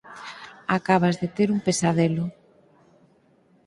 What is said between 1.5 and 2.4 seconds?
un pesadelo.